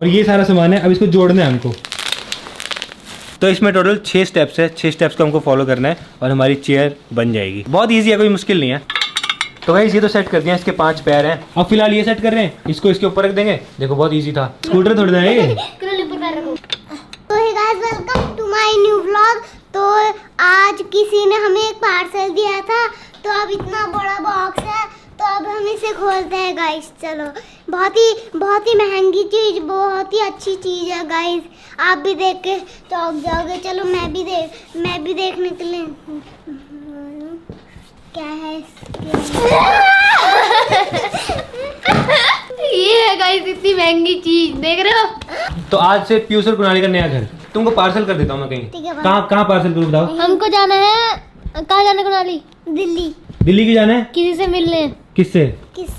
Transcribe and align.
और 0.00 0.08
ये 0.08 0.22
सारा 0.24 0.42
सामान 0.44 0.72
है 0.72 0.80
अब 0.80 0.90
इसको 0.92 1.06
जोड़ना 1.06 1.42
है 1.42 1.48
हमको। 1.48 1.72
तो 3.40 3.48
इसमें 3.48 3.72
टोटल 3.72 3.96
छः 4.06 4.24
स्टेप्स 4.24 4.58
है 4.60 4.68
छः 4.68 4.90
स्टेप्स 4.90 5.16
को 5.16 5.24
हमको 5.24 5.38
फॉलो 5.40 5.64
करना 5.66 5.88
है 5.88 5.96
और 6.22 6.30
हमारी 6.30 6.54
चेयर 6.56 6.94
बन 7.14 7.32
जाएगी। 7.32 7.64
बहुत 7.68 7.92
ईजी 7.92 8.10
है 8.10 8.16
कोई 8.16 8.28
मुश्किल 8.28 8.60
नहीं 8.60 8.70
है। 8.70 8.82
तो 9.66 9.72
भाई 9.72 9.88
ये 9.88 10.00
तो 10.00 10.08
सेट 10.08 10.28
कर 10.28 10.40
दिया 10.42 10.54
इसके 10.54 10.70
पाँच 10.72 11.00
पैर 11.08 11.26
हैं। 11.26 11.42
अब 11.56 11.66
फ़िलहाल 11.66 11.94
ये 11.94 12.04
सेट 12.04 12.20
कर 12.22 12.32
रहे 12.32 12.44
हैं 12.44 12.70
इसको 12.70 12.90
इसके 12.90 13.06
ऊपर 13.06 13.24
रख 13.24 13.34
देंगे। 13.34 13.58
देखो 13.80 13.96
बहुत 13.96 14.12
इजी 14.12 14.32
था। 14.32 14.46
स्कूटर 14.66 14.98
थोड़ी 14.98 15.12
ना 15.12 15.20
है 15.20 15.34
ये 15.34 15.54
तो 15.80 17.34
hey 17.34 17.52
guys 17.52 17.78
welcome 17.78 18.36
to 18.36 18.46
my 18.50 18.72
new 18.82 19.00
vlog 19.02 19.42
तो 19.74 19.88
आज 20.44 20.82
किसी 20.92 21.26
ने 21.26 21.44
हमें 21.46 21.60
एक 21.60 21.76
पार्सल 21.82 22.30
दिया 22.34 22.60
था 22.70 22.86
तो 23.24 23.40
अब 23.42 23.50
इतना 23.50 23.86
बड़ा 23.98 24.18
बॉक्स 24.20 24.62
है 24.62 24.86
अब 25.38 25.46
हम 25.46 25.66
इसे 25.68 25.92
खोलते 25.94 26.36
हैं 26.36 26.56
गाइस 26.56 26.86
चलो. 27.02 27.24
बहुत 27.70 27.96
ही 27.96 28.38
बहुत 28.38 28.66
ही 28.68 28.74
महँगी 28.76 29.22
चीज़ 29.34 29.60
बहुत 29.64 30.12
ही 30.12 30.20
अच्छी 30.20 30.54
चीज़ 30.64 30.88
है 30.92 31.04
गाइस 31.08 31.42
आप 31.80 31.98
भी 31.98 32.14
देख 32.14 32.36
के 32.46 32.54
चौक 32.90 33.20
जाओगे. 33.26 33.58
चलो 33.66 33.84
मैं 33.84 34.12
भी 34.12 34.24
देख 34.24 34.76
मैं 34.76 35.02
भी 35.04 35.14
देखने 35.14 35.50
के 35.50 35.64
लिए 35.64 35.86
क्या 38.14 38.24
है 38.24 38.56
इसके? 38.58 39.06
ये 42.76 43.00
है 43.00 43.16
गाइस 43.18 43.46
इतनी 43.46 43.74
महँगी 43.74 44.14
चीज़. 44.20 44.56
देख 44.60 44.84
रहे 44.84 45.00
हो? 45.00 45.08
तो 45.70 45.76
आज 45.76 46.06
से 46.06 46.18
पीयूष 46.18 46.48
और 46.48 46.56
कुणाली 46.56 46.80
का 46.80 46.88
नया 46.88 47.08
घर. 47.08 47.28
तुमको 47.54 47.70
पार्सल 47.72 48.04
कर 48.04 48.14
देता 48.14 48.34
हूँ 48.34 48.40
मैं 48.40 48.50
कहीं। 48.50 48.92
कहाँ 48.94 49.26
कहाँ 49.30 49.44
पार्सल 49.44 49.74
करूँ 49.74 49.86
बताओ? 49.86 50.16
हमको 50.16 50.48
जाना 50.48 50.74
है 50.86 51.16
कहाँ 51.56 51.84
जाना 51.84 52.02
को 52.02 52.08
नाली 52.10 52.40
दिल्ली. 52.68 53.14
दिल्ली 53.42 53.66
की 53.66 53.74
जाना 53.74 53.92
है? 53.92 54.10
किसी 54.14 54.34
से 54.34 54.46
मिलने. 54.46 54.90
किससे 55.18 55.40
किससे 55.42 55.46
भी 55.46 55.76
नहीं 55.76 55.86
गए 55.86 55.97